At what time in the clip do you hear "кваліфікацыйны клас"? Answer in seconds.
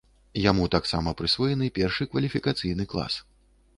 2.15-3.13